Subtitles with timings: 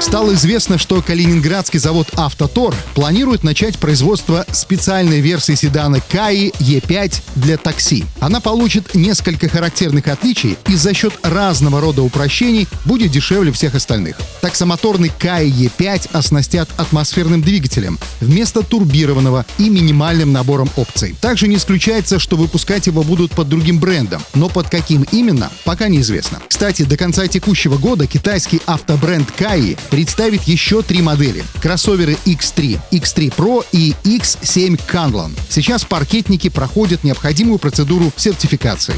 [0.00, 7.56] Стало известно, что калининградский завод «Автотор» планирует начать производство специальной версии седана КАИ Е5 для
[7.56, 8.04] такси.
[8.20, 14.16] Она получит несколько характерных отличий и за счет разного рода упрощений будет дешевле всех остальных.
[14.40, 21.16] Таксомоторный КАИ Е5 оснастят атмосферным двигателем вместо турбированного и минимальным набором опций.
[21.20, 25.88] Также не исключается, что выпускать его будут под другим брендом, но под каким именно, пока
[25.88, 26.38] неизвестно.
[26.48, 31.44] Кстати, до конца текущего года китайский автобренд КАИ представит еще три модели.
[31.60, 35.32] Кроссоверы X3, X3 Pro и X7 Canlan.
[35.48, 38.94] Сейчас паркетники проходят необходимую процедуру сертификации.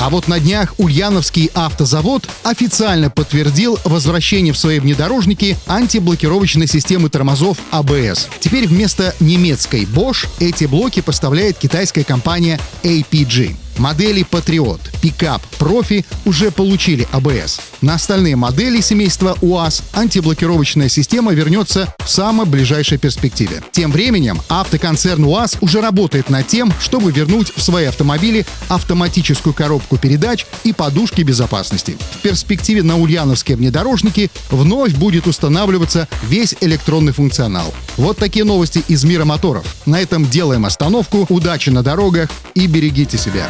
[0.00, 7.56] А вот на днях Ульяновский автозавод официально подтвердил возвращение в свои внедорожники антиблокировочной системы тормозов
[7.72, 8.26] ABS.
[8.40, 13.56] Теперь вместо немецкой Bosch эти блоки поставляет китайская компания APG.
[13.78, 17.60] Модели Patriot, Pickup, Profi уже получили ABS.
[17.80, 23.62] На остальные модели семейства УАЗ антиблокировочная система вернется в самой ближайшей перспективе.
[23.72, 29.98] Тем временем автоконцерн УАЗ уже работает над тем, чтобы вернуть в свои автомобили автоматическую коробку
[29.98, 31.96] передач и подушки безопасности.
[32.12, 37.74] В перспективе на ульяновские внедорожники вновь будет устанавливаться весь электронный функционал.
[37.96, 39.64] Вот такие новости из мира моторов.
[39.86, 41.26] На этом делаем остановку.
[41.28, 43.48] Удачи на дорогах и берегите себя.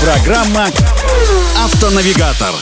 [0.00, 0.68] Программа
[1.64, 2.54] «Автонавигатор».